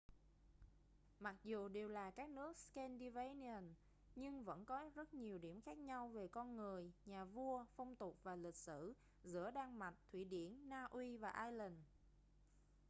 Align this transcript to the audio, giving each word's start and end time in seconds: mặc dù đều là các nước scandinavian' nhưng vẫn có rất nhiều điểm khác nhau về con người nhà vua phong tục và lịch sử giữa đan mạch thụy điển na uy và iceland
mặc 1.19 1.35
dù 1.43 1.67
đều 1.67 1.87
là 1.89 2.11
các 2.11 2.29
nước 2.29 2.57
scandinavian' 2.65 3.73
nhưng 4.15 4.43
vẫn 4.43 4.65
có 4.65 4.89
rất 4.95 5.13
nhiều 5.13 5.37
điểm 5.37 5.61
khác 5.61 5.77
nhau 5.77 6.07
về 6.07 6.27
con 6.27 6.55
người 6.57 6.91
nhà 7.05 7.25
vua 7.25 7.65
phong 7.75 7.95
tục 7.95 8.17
và 8.23 8.35
lịch 8.35 8.55
sử 8.57 8.93
giữa 9.23 9.51
đan 9.51 9.79
mạch 9.79 9.95
thụy 10.11 10.23
điển 10.25 10.69
na 10.69 10.83
uy 10.91 11.17
và 11.17 11.33
iceland 11.45 11.75